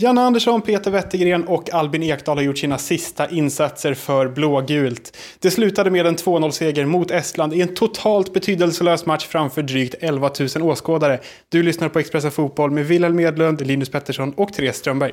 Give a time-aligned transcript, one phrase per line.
[0.00, 5.16] Janne Andersson, Peter Wettergren och Albin Ekdal har gjort sina sista insatser för blågult.
[5.38, 10.30] Det slutade med en 2-0-seger mot Estland i en totalt betydelselös match framför drygt 11
[10.56, 11.20] 000 åskådare.
[11.48, 15.12] Du lyssnar på Expressen Fotboll med Wilhelm Medlund, Linus Pettersson och Therese Strömberg.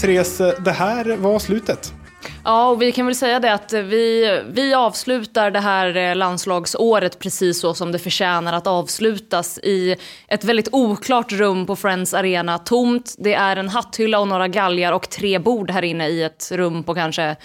[0.00, 1.94] Therese, det här var slutet.
[2.44, 7.18] Ja, och vi kan väl säga det att vi, vi avslutar det här eh, landslagsåret
[7.18, 9.96] precis så som det förtjänar att avslutas i
[10.28, 12.58] ett väldigt oklart rum på Friends Arena.
[12.58, 16.48] Tomt, det är en hatthylla och några galgar och tre bord här inne i ett
[16.52, 17.36] rum på kanske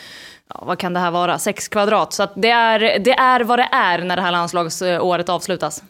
[0.49, 1.39] Ja, vad kan det här vara?
[1.39, 2.13] Sex kvadrat.
[2.13, 5.83] Så det, är, det är vad det är när det här landslagsåret avslutas.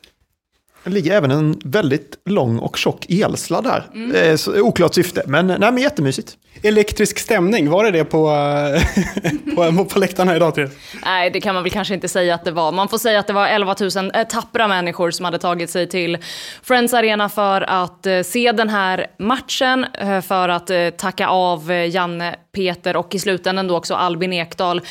[0.84, 3.88] Det ligger även en väldigt lång och tjock elsladd här.
[3.94, 4.16] Mm.
[4.16, 6.38] Eh, oklart syfte, men, nej, men jättemysigt.
[6.66, 8.06] Elektrisk stämning, var det det eh,
[9.56, 10.72] på, på, på läktarna idag, Therese?
[11.06, 12.72] Nej, det kan man väl kanske inte säga att det var.
[12.72, 15.90] Man får säga att det var 11 000 eh, tappra människor som hade tagit sig
[15.90, 16.18] till
[16.64, 19.86] Friends Arena för att eh, se den här matchen,
[20.28, 24.82] för att tacka av Janne, Peter och i slutändan då också Albin Ekdal.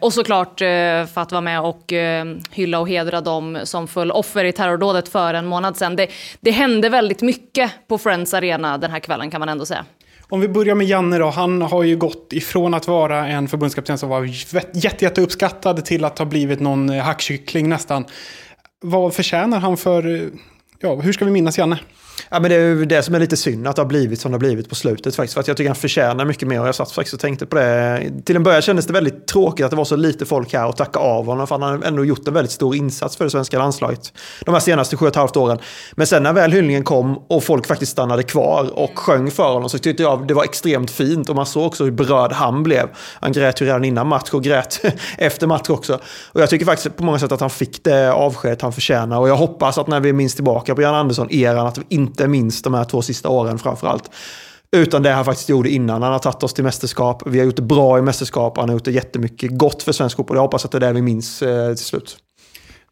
[0.00, 1.92] och såklart för att vara med och
[2.50, 5.96] hylla och hedra dem som föll offer i terrordådet för en månad sedan.
[5.96, 6.08] Det,
[6.40, 9.84] det hände väldigt mycket på Friends Arena den här kvällen kan man ändå säga.
[10.28, 11.30] Om vi börjar med Janne då.
[11.30, 16.04] Han har ju gått ifrån att vara en förbundskapten som var jätte, jätte uppskattad till
[16.04, 18.04] att ha blivit någon eh, hackkyckling nästan.
[18.80, 20.14] Vad förtjänar han för...
[20.14, 20.28] Eh,
[20.80, 21.78] ja, hur ska vi minnas Janne?
[22.28, 24.32] Ja, men det är ju det som är lite synd att det har blivit som
[24.32, 25.34] det har blivit på slutet faktiskt.
[25.34, 27.56] För att jag tycker han förtjänar mycket mer och jag satt faktiskt och tänkte på
[27.56, 28.10] det.
[28.24, 30.76] Till en början kändes det väldigt tråkigt att det var så lite folk här och
[30.76, 31.46] tacka av honom.
[31.46, 34.12] För han har ändå gjort en väldigt stor insats för det svenska landslaget
[34.44, 35.58] de här senaste sju och ett halvt åren.
[35.92, 39.68] Men sen när väl hyllningen kom och folk faktiskt stannade kvar och sjöng för honom
[39.68, 41.28] så tyckte jag det var extremt fint.
[41.28, 42.88] Och man såg också hur berörd han blev.
[43.20, 44.80] Han grät ju redan innan match och grät
[45.18, 46.00] efter match också.
[46.32, 49.18] Och jag tycker faktiskt på många sätt att han fick det avskedet han förtjänar.
[49.18, 52.28] Och jag hoppas att när vi minns tillbaka på Jan Andersson-eran att vi inte inte
[52.28, 54.10] minst de här två sista åren framför allt.
[54.76, 56.02] Utan det han faktiskt gjorde innan.
[56.02, 57.22] Han har tagit oss till mästerskap.
[57.26, 58.56] Vi har gjort det bra i mästerskap.
[58.56, 60.36] Han har gjort det jättemycket gott för svensk fotboll.
[60.36, 62.16] Jag hoppas att det är det vi minns eh, till slut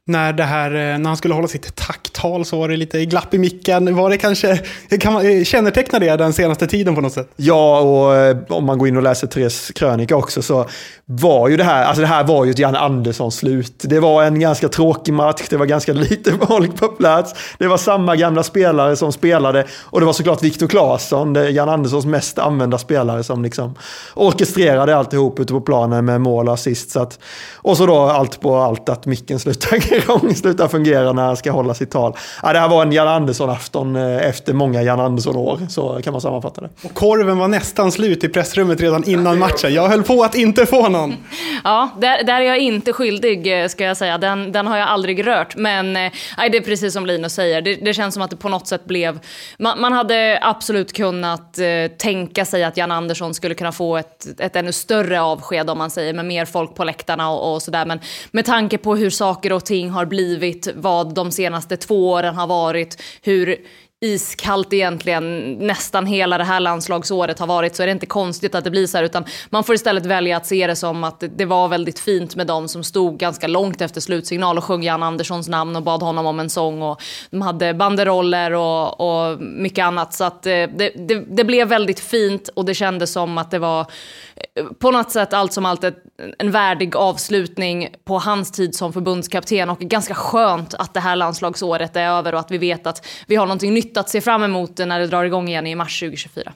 [0.07, 3.35] när, det här, eh, när han skulle hålla sitt tacktal så var det lite glapp
[3.35, 3.97] i micken.
[3.97, 4.51] Var det kanske,
[4.89, 7.31] eh, kan man eh, känneteckna det den senaste tiden på något sätt?
[7.37, 10.67] Ja, och om man går in och läser Therese krönika också så
[11.05, 13.75] var ju det här, alltså det här var ju ett Janne Andersson-slut.
[13.83, 17.35] Det var en ganska tråkig match, det var ganska lite folk på plats.
[17.59, 22.07] Det var samma gamla spelare som spelade och det var såklart Viktor Claesson, Jan Anderssons
[22.07, 23.75] mest använda spelare som liksom
[24.15, 26.91] orkestrerade alltihop ute på planen med mål och assist.
[26.91, 27.19] Så att,
[27.55, 31.53] och så då allt på allt att micken slutade gång slutar fungera när han ska
[31.53, 32.17] hålla sitt tal.
[32.43, 36.21] Ja, det här var en Jan Andersson-afton eh, efter många Jan Andersson-år, så kan man
[36.21, 36.69] sammanfatta det.
[36.83, 39.75] Och korven var nästan slut i pressrummet redan innan matchen.
[39.75, 41.15] Jag höll på att inte få någon.
[41.65, 44.19] Ja, där, där är jag inte skyldig, eh, ska jag säga.
[44.19, 45.57] Den, den har jag aldrig rört.
[45.57, 47.63] Men eh, nej, det är precis som Linus säger.
[47.63, 49.19] Det, det känns som att det på något sätt blev...
[49.59, 54.41] Man, man hade absolut kunnat eh, tänka sig att Jan Andersson skulle kunna få ett,
[54.41, 57.87] ett ännu större avsked, om man säger, med mer folk på läktarna och, och sådär.
[57.87, 58.01] Men
[58.31, 62.47] med tanke på hur saker och ting har blivit, vad de senaste två åren har
[62.47, 63.61] varit, hur
[64.05, 68.65] iskallt egentligen nästan hela det här landslagsåret har varit så är det inte konstigt att
[68.65, 71.45] det blir så här utan man får istället välja att se det som att det
[71.45, 75.49] var väldigt fint med dem som stod ganska långt efter slutsignal och sjöng Jan Anderssons
[75.49, 80.15] namn och bad honom om en sång och de hade banderoller och, och mycket annat.
[80.15, 83.59] Så att eh, det, det, det blev väldigt fint och det kändes som att det
[83.59, 85.97] var eh, på något sätt allt som allt ett,
[86.39, 91.97] en värdig avslutning på hans tid som förbundskapten och ganska skönt att det här landslagsåret
[91.97, 94.79] är över och att vi vet att vi har någonting nytt att se fram emot
[94.79, 96.53] när det drar igång igen i mars 2024.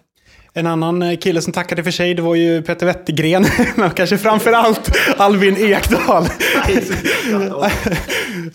[0.59, 3.47] En annan eh, kille som tackade för sig, det var ju Peter Wettergren,
[3.77, 6.29] men kanske framför allt Albin Ekdal.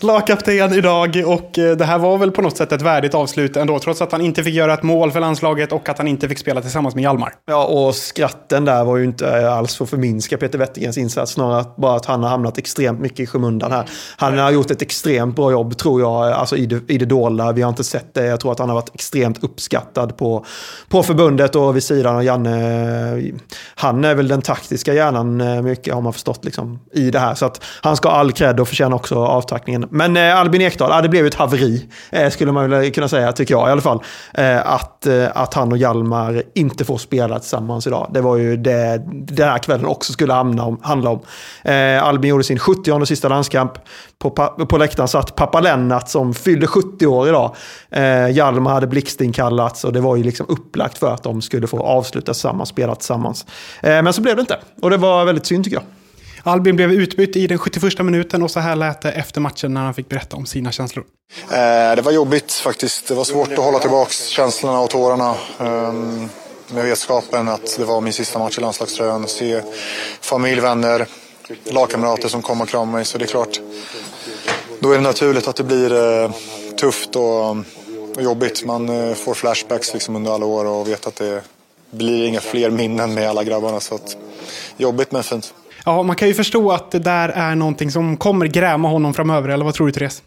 [0.00, 3.78] Lagkapten idag och eh, det här var väl på något sätt ett värdigt avslut ändå,
[3.78, 6.38] trots att han inte fick göra ett mål för landslaget och att han inte fick
[6.38, 7.32] spela tillsammans med Hjalmar.
[7.46, 11.32] Ja, och skratten där var ju inte eh, alls för att förminska Peter Wettergrens insats,
[11.32, 13.88] snarare bara att han har hamnat extremt mycket i skymundan här.
[14.16, 17.52] Han har gjort ett extremt bra jobb, tror jag, alltså i det, i det dolda.
[17.52, 18.26] Vi har inte sett det.
[18.26, 20.46] Jag tror att han har varit extremt uppskattad på,
[20.88, 23.32] på förbundet och vid sidan och Janne.
[23.74, 27.34] Han är väl den taktiska hjärnan eh, mycket har man förstått liksom, i det här.
[27.34, 29.86] Så att han ska ha all cred och förtjänar också avtackningen.
[29.90, 33.32] Men eh, Albin Ekdal, ah, det blev ett haveri eh, skulle man väl kunna säga,
[33.32, 34.02] tycker jag i alla fall.
[34.34, 38.10] Eh, att, eh, att han och Hjalmar inte får spela tillsammans idag.
[38.14, 40.80] Det var ju det den här kvällen också skulle handla om.
[40.82, 41.20] Handla om.
[41.62, 43.72] Eh, Albin gjorde sin 70 och sista landskamp.
[44.30, 47.56] På, på läktaren satt pappa Lennart som fyllde 70 år idag.
[47.90, 51.82] Eh, Hjalmar hade blixtinkallats och det var ju liksom upplagt för att de skulle få
[51.82, 53.46] avsluta tillsammans, spela tillsammans.
[53.82, 54.58] Eh, men så blev det inte.
[54.82, 55.84] Och det var väldigt synd tycker jag.
[56.46, 59.80] Albin blev utbytt i den 71 minuten och så här lät det efter matchen när
[59.80, 61.04] han fick berätta om sina känslor.
[61.50, 63.08] Eh, det var jobbigt faktiskt.
[63.08, 65.34] Det var svårt att hålla tillbaka känslorna och tårarna.
[65.58, 66.28] Um,
[66.68, 69.28] med vetskapen att det var min sista match i landslagströjan.
[69.28, 69.62] Se
[70.20, 71.06] familj, vänner,
[71.64, 73.04] lagkamrater som kom och kramade mig.
[73.04, 73.60] Så det är klart,
[74.80, 76.30] då är det naturligt att det blir uh,
[76.80, 77.50] tufft och,
[78.16, 78.64] och jobbigt.
[78.66, 81.42] Man uh, får flashbacks liksom under alla år och vet att det
[81.90, 83.80] blir inga fler minnen med alla grabbarna.
[83.80, 84.16] Så att,
[84.76, 85.54] jobbigt men fint.
[85.84, 89.48] Ja, man kan ju förstå att det där är någonting som kommer gräma honom framöver,
[89.48, 90.22] eller vad tror du Therese?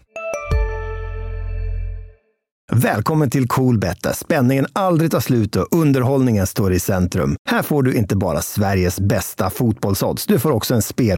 [2.72, 7.36] Välkommen till Coolbet där spänningen aldrig tar slut och underhållningen står i centrum.
[7.50, 11.18] Här får du inte bara Sveriges bästa fotbollsodds, du får också en spel...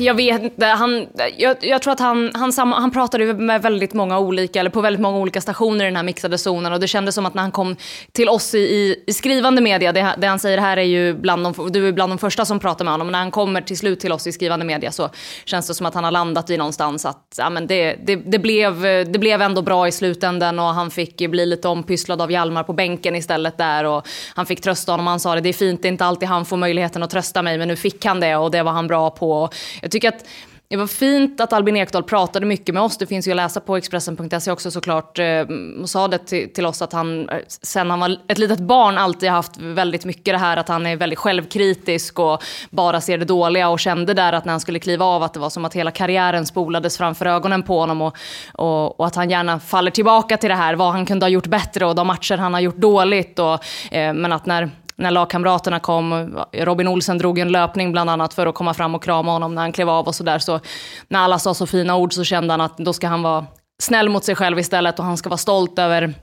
[0.00, 0.66] jag vet inte.
[0.66, 1.06] Han,
[1.36, 4.80] jag, jag tror att han, han, sam, han pratade med väldigt många olika, eller på
[4.80, 6.72] väldigt många olika stationer i den här mixade zonen.
[6.72, 7.76] Och det kändes som att när han kom
[8.12, 11.72] till oss i, i skrivande media, det, det, han säger här är ju bland de,
[11.72, 13.06] du är bland de första som pratar med honom.
[13.06, 15.10] Men när han kommer till slut till oss i skrivande media så
[15.44, 18.38] känns det som att han har landat i någonstans att ja, men det, det, det,
[18.38, 22.62] blev, det blev ändå bra i slutändan och han fick bli lite ompysslad av Hjalmar
[22.62, 23.84] på bänken istället där.
[23.84, 25.06] Och han fick trösta honom.
[25.06, 27.42] Han sa det, det är fint, det är inte alltid han får möjligheten att trösta
[27.42, 29.50] mig, men nu fick han det och det var han bra på.
[29.88, 30.24] Jag tycker att
[30.70, 32.98] det var fint att Albin Ekdal pratade mycket med oss.
[32.98, 35.18] Det finns ju att läsa på Expressen.se också såklart.
[35.18, 35.40] Eh,
[35.80, 38.98] och sa det till, till, oss att han, eh, sen han var ett litet barn,
[38.98, 43.24] alltid haft väldigt mycket det här att han är väldigt självkritisk och bara ser det
[43.24, 45.74] dåliga och kände där att när han skulle kliva av att det var som att
[45.74, 48.16] hela karriären spolades framför ögonen på honom och,
[48.52, 51.46] och, och att han gärna faller tillbaka till det här, vad han kunde ha gjort
[51.46, 53.38] bättre och de matcher han har gjort dåligt.
[53.38, 53.64] Och,
[53.94, 56.34] eh, men att när när lagkamraterna kom.
[56.52, 59.62] Robin Olsen drog en löpning bland annat för att komma fram och krama honom när
[59.62, 60.38] han klev av och sådär.
[60.38, 60.60] Så
[61.08, 63.46] när alla sa så fina ord så kände han att då ska han vara
[63.82, 66.14] snäll mot sig själv istället och han ska vara stolt över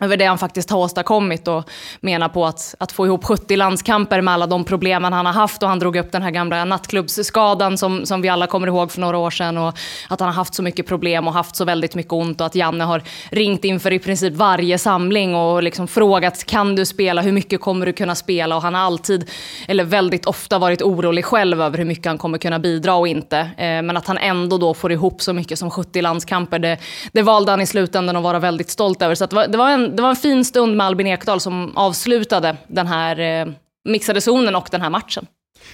[0.00, 1.70] över det han faktiskt har åstadkommit och
[2.00, 5.62] menar på att, att få ihop 70 landskamper med alla de problemen han har haft.
[5.62, 9.00] Och han drog upp den här gamla nattklubbsskadan som, som vi alla kommer ihåg för
[9.00, 9.58] några år sedan.
[9.58, 12.40] Och att han har haft så mycket problem och haft så väldigt mycket ont.
[12.40, 16.86] Och att Janne har ringt inför i princip varje samling och liksom frågat kan du
[16.86, 18.56] spela, hur mycket kommer du kunna spela?
[18.56, 19.30] Och han har alltid,
[19.68, 23.38] eller väldigt ofta varit orolig själv över hur mycket han kommer kunna bidra och inte.
[23.38, 26.78] Eh, men att han ändå då får ihop så mycket som 70 landskamper, det,
[27.12, 29.14] det valde han i slutändan att vara väldigt stolt över.
[29.14, 31.76] Så det var, det var en det var en fin stund med Albin Ekdal som
[31.76, 33.52] avslutade den här eh,
[33.88, 35.26] mixade zonen och den här matchen.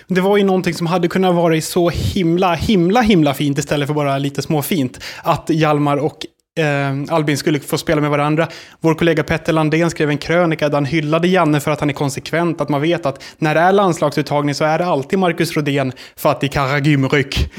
[0.06, 3.94] Det var ju någonting som hade kunnat vara så himla, himla, himla fint istället för
[3.94, 5.00] bara lite småfint.
[5.22, 6.26] Att Jalmar och
[6.60, 8.48] eh, Albin skulle få spela med varandra.
[8.80, 11.94] Vår kollega Petter Landén skrev en krönika där han hyllade Janne för att han är
[11.94, 12.60] konsekvent.
[12.60, 16.50] Att man vet att när det är landslagsuttagning så är det alltid Marcus Rodén, Fatih
[16.50, 17.50] Karagümrük.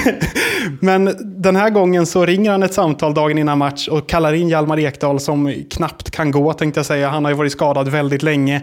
[0.80, 4.48] Men den här gången så ringer han ett samtal dagen innan match och kallar in
[4.48, 7.08] Hjalmar Ekdal som knappt kan gå tänkte jag säga.
[7.08, 8.62] Han har ju varit skadad väldigt länge.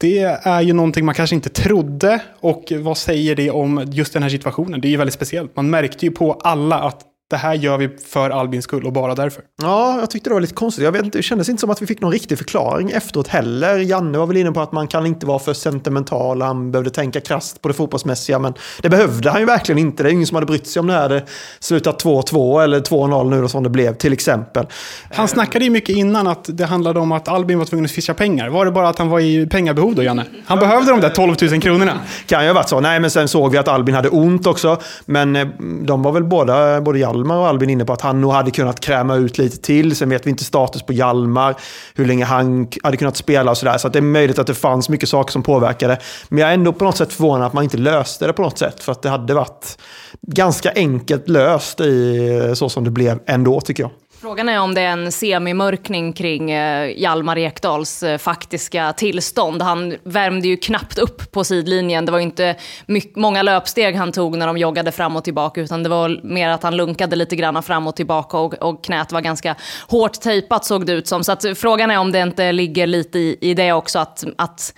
[0.00, 2.22] Det är ju någonting man kanske inte trodde.
[2.40, 4.80] Och vad säger det om just den här situationen?
[4.80, 5.56] Det är ju väldigt speciellt.
[5.56, 9.14] Man märkte ju på alla att det här gör vi för Albins skull och bara
[9.14, 9.42] därför.
[9.62, 10.84] Ja, jag tyckte det var lite konstigt.
[10.84, 13.78] Jag vet inte, det kändes inte som att vi fick någon riktig förklaring efteråt heller.
[13.78, 17.20] Janne var väl inne på att man kan inte vara för sentimental, han behövde tänka
[17.20, 20.02] krast på det fotbollsmässiga, men det behövde han ju verkligen inte.
[20.02, 21.24] Det är ingen som hade brytt sig om det hade
[21.60, 24.66] slutat 2-2 eller 2-0 nu då som det blev, till exempel.
[25.12, 28.14] Han snackade ju mycket innan att det handlade om att Albin var tvungen att fiska
[28.14, 28.48] pengar.
[28.48, 30.24] Var det bara att han var i pengabehov då, Janne?
[30.46, 32.00] Han behövde de där 12 000 kronorna.
[32.26, 32.80] Kan ju ha varit så.
[32.80, 34.78] Nej, men sen såg vi att Albin hade ont också.
[35.04, 35.46] Men eh,
[35.82, 38.50] de var väl båda, både Hjalmar Hjalmar och Albin inne på att han nog hade
[38.50, 39.96] kunnat kräma ut lite till.
[39.96, 41.54] Sen vet vi inte status på Hjalmar,
[41.94, 43.78] hur länge han hade kunnat spela och sådär.
[43.78, 45.98] Så att det är möjligt att det fanns mycket saker som påverkade.
[46.28, 48.58] Men jag är ändå på något sätt förvånad att man inte löste det på något
[48.58, 48.82] sätt.
[48.82, 49.78] För att det hade varit
[50.22, 53.90] ganska enkelt löst i så som det blev ändå tycker jag.
[54.20, 59.62] Frågan är om det är en semimörkning kring eh, Hjalmar Ekdals eh, faktiska tillstånd.
[59.62, 62.06] Han värmde ju knappt upp på sidlinjen.
[62.06, 65.82] Det var inte mycket, många löpsteg han tog när de joggade fram och tillbaka, utan
[65.82, 69.20] det var mer att han lunkade lite grann fram och tillbaka och, och knät var
[69.20, 69.56] ganska
[69.88, 71.24] hårt tejpat såg det ut som.
[71.24, 74.24] Så att eh, frågan är om det inte ligger lite i, i det också, att,
[74.38, 74.74] att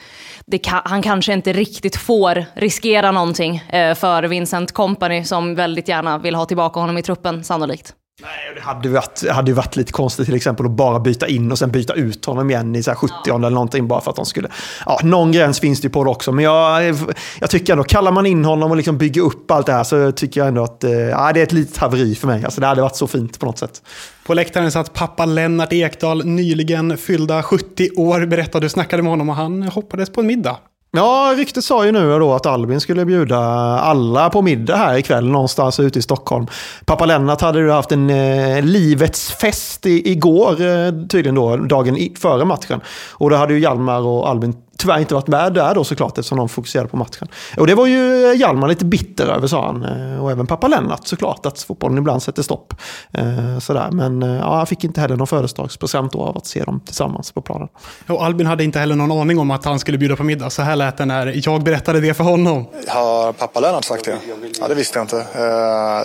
[0.63, 6.35] kan, han kanske inte riktigt får riskera någonting för Vincent Company som väldigt gärna vill
[6.35, 7.95] ha tillbaka honom i truppen sannolikt.
[8.21, 11.59] Nej, det hade varit, hade varit lite konstigt till exempel att bara byta in och
[11.59, 13.35] sen byta ut honom igen i så 70 ja.
[13.35, 14.49] eller någonting bara för att de skulle...
[14.87, 16.97] Ja, någon gräns finns det ju på det också, men jag,
[17.40, 20.12] jag tycker ändå, kallar man in honom och liksom bygger upp allt det här så
[20.12, 22.45] tycker jag ändå att eh, ja, det är ett litet haveri för mig.
[22.45, 23.83] Alltså, det hade varit så fint på något sätt.
[24.26, 29.37] På läktaren satt pappa Lennart Ekdal, nyligen fyllda 70 år, berättade, snackade med honom och
[29.37, 30.57] han hoppades på en middag.
[30.97, 33.39] Ja, ryktet sa ju nu då att Albin skulle bjuda
[33.79, 36.47] alla på middag här ikväll någonstans ute i Stockholm.
[36.85, 41.97] Pappa Lennart hade ju haft en eh, livets fest i, igår, eh, tydligen då, dagen
[41.97, 42.81] i, före matchen.
[43.11, 46.39] Och då hade ju Hjalmar och Albin tyvärr inte varit med där då såklart eftersom
[46.39, 47.29] de fokuserade på matchen.
[47.57, 49.85] Och det var ju Hjalmar lite bitter över sa han.
[49.85, 52.75] Eh, och även pappa Lennart såklart att fotbollen ibland sätter stopp.
[53.12, 53.89] Eh, sådär.
[53.93, 57.43] Men eh, ja, han fick inte heller någon födelsedagspresent av att se dem tillsammans på
[57.43, 57.69] planen.
[58.07, 60.51] Och Albin hade inte heller någon aning om att han skulle bjuda på middag.
[60.51, 62.67] Så här lät det när jag berättade det för honom.
[62.89, 64.19] Har pappa Lennart sagt det?
[64.61, 65.27] Ja, det visste jag inte.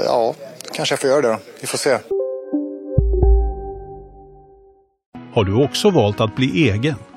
[0.05, 0.33] Ja,
[0.73, 1.37] kanske jag får göra det då.
[1.61, 1.97] Vi får se.
[5.33, 6.95] Har du också valt att bli egen?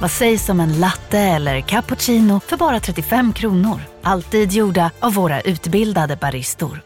[0.00, 3.80] Vad sägs om en latte eller cappuccino för bara 35 kronor?
[4.02, 6.80] Alltid gjorda av våra utbildade baristor.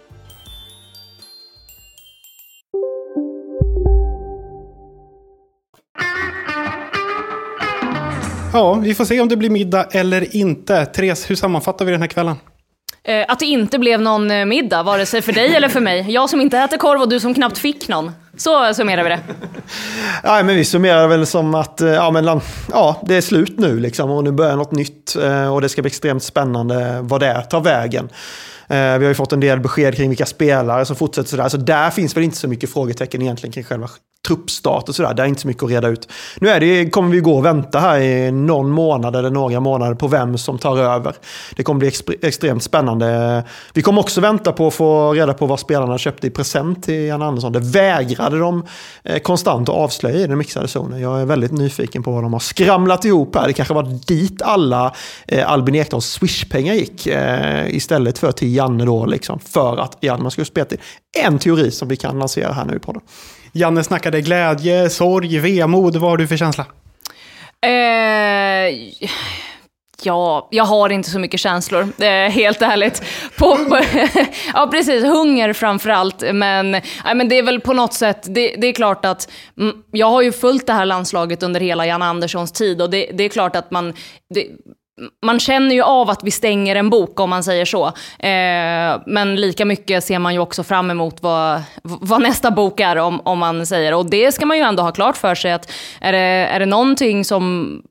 [8.53, 10.87] Ja, vi får se om det blir middag eller inte.
[10.87, 12.37] Therese, hur sammanfattar vi den här kvällen?
[13.05, 16.07] Eh, att det inte blev någon eh, middag, vare sig för dig eller för mig.
[16.11, 18.13] Jag som inte äter korv och du som knappt fick någon.
[18.37, 19.21] Så summerar vi det.
[20.23, 22.41] Ja, men vi summerar väl som att eh, ja, men,
[22.73, 25.17] ja, det är slut nu liksom, och nu börjar något nytt.
[25.17, 28.09] Eh, och det ska bli extremt spännande vad det tar vägen.
[28.69, 31.49] Vi har ju fått en del besked kring vilka spelare som fortsätter sådär.
[31.49, 33.89] Så där finns väl inte så mycket frågetecken egentligen kring själva
[34.27, 35.15] truppstart och sådär.
[35.15, 36.09] Det är inte så mycket att reda ut.
[36.41, 39.95] Nu är det, kommer vi gå och vänta här i någon månad eller några månader
[39.95, 41.15] på vem som tar över.
[41.57, 43.43] Det kommer bli extremt spännande.
[43.75, 47.07] Vi kommer också vänta på att få reda på vad spelarna köpte i present till
[47.07, 47.53] Jan Andersson.
[47.53, 48.65] Det vägrade de
[49.05, 51.01] eh, konstant att avslöja i den mixade zonen.
[51.01, 53.47] Jag är väldigt nyfiken på vad de har skramlat ihop här.
[53.47, 54.95] Det kanske var dit alla
[55.27, 60.31] eh, Albin Ekdals swishpengar gick eh, istället för till Janne då, liksom, för att Janne
[60.31, 60.81] skulle spela till.
[61.25, 63.03] En teori som vi kan lansera här nu på podden.
[63.53, 65.97] Janne snackade glädje, sorg, vemod.
[65.97, 66.67] Vad har du för känsla?
[67.67, 68.75] Eh,
[70.03, 73.03] ja, jag har inte så mycket känslor, eh, helt ärligt.
[73.39, 73.81] På, på,
[74.55, 75.05] ja, precis.
[75.05, 76.21] Hunger framför allt.
[76.33, 79.31] Men, nej, men det är väl på något sätt, det, det är klart att
[79.61, 83.11] mm, jag har ju följt det här landslaget under hela Jan Anderssons tid och det,
[83.15, 83.95] det är klart att man,
[84.35, 84.47] det,
[85.23, 87.87] man känner ju av att vi stänger en bok om man säger så.
[88.19, 92.97] Eh, men lika mycket ser man ju också fram emot vad, vad nästa bok är
[92.97, 93.95] om, om man säger.
[93.95, 96.67] Och det ska man ju ändå ha klart för sig att är det, är det
[96.67, 97.83] någonting som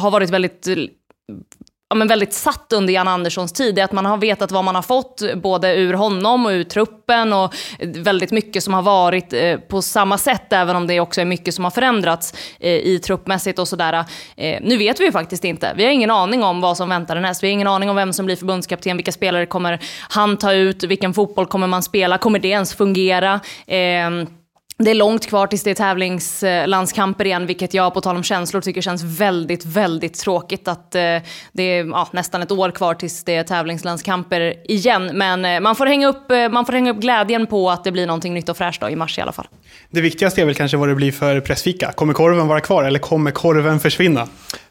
[0.00, 0.66] har varit väldigt
[1.88, 4.74] ja, men väldigt satt under Jan Anderssons tid är att man har vetat vad man
[4.74, 9.56] har fått både ur honom och ur truppen och väldigt mycket som har varit eh,
[9.56, 13.58] på samma sätt även om det också är mycket som har förändrats eh, i truppmässigt
[13.58, 14.04] och sådär.
[14.36, 15.72] Eh, nu vet vi ju faktiskt inte.
[15.76, 17.42] Vi har ingen aning om vad som väntar härnäst.
[17.42, 20.84] Vi har ingen aning om vem som blir förbundskapten, vilka spelare kommer han ta ut,
[20.84, 23.40] vilken fotboll kommer man spela, kommer det ens fungera?
[23.66, 24.26] Ehm,
[24.80, 28.60] det är långt kvar tills det är tävlingslandskamper igen, vilket jag på tal om känslor
[28.60, 31.00] tycker känns väldigt, väldigt tråkigt att eh,
[31.52, 35.10] det är ja, nästan ett år kvar tills det är tävlingslandskamper igen.
[35.14, 37.92] Men eh, man, får hänga upp, eh, man får hänga upp glädjen på att det
[37.92, 39.46] blir någonting nytt och fräscht då, i mars i alla fall.
[39.90, 41.92] Det viktigaste är väl kanske vad det blir för pressfika.
[41.92, 44.28] Kommer korven vara kvar eller kommer korven försvinna?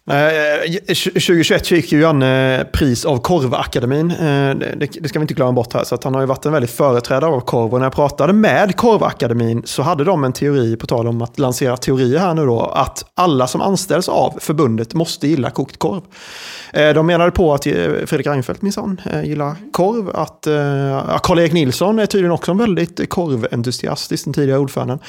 [0.10, 4.12] Eh, 2021 fick ju Janne pris av Korvakademin.
[4.12, 5.84] Eh, det ska vi inte glömma bort här.
[5.84, 7.74] Så att han har ju varit en väldigt företrädare av korv.
[7.74, 11.40] Och när jag pratade med Korvakademin så hade de en teori, på tal om att
[11.40, 16.02] lansera teorier här nu då, att alla som anställs av förbundet måste gilla kokt korv.
[16.74, 20.10] Eh, de menade på att Fredrik Reinfeldt minsann gillar korv.
[20.10, 20.48] Att
[21.24, 25.00] Karl-Erik Nilsson är tydligen också en väldigt korventusiastisk, den tidigare ordföranden.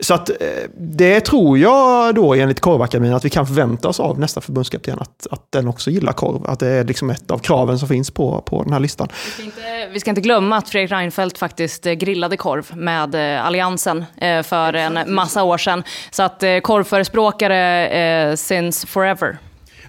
[0.00, 0.30] Så att
[0.78, 5.26] det tror jag då enligt Korvakademin att vi kan förvänta oss av nästa förbundskapten att,
[5.30, 6.46] att den också gillar korv.
[6.46, 9.08] Att det är liksom ett av kraven som finns på, på den här listan.
[9.24, 13.14] Vi ska, inte, vi ska inte glömma att Fredrik Reinfeldt faktiskt eh, grillade korv med
[13.14, 15.82] eh, Alliansen eh, för en massa år sedan.
[16.10, 19.38] Så att korvförespråkare since forever.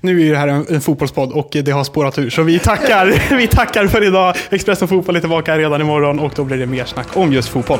[0.01, 2.29] Nu är det här en, en fotbollspodd och det har spårat ur.
[2.29, 4.35] Så vi tackar, vi tackar för idag.
[4.49, 7.79] Expressen Fotboll är tillbaka redan imorgon och då blir det mer snack om just fotboll.